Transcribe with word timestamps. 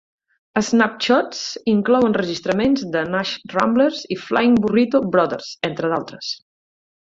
"Snapshots" 0.69 1.41
inclou 1.73 2.07
enregistraments 2.07 2.87
de 2.97 3.05
Nash 3.17 3.35
Ramblers 3.57 4.01
i 4.17 4.19
Flying 4.25 4.59
Burrito 4.65 5.05
Brothers, 5.19 5.55
entre 5.73 5.93
d'altres. 5.95 6.35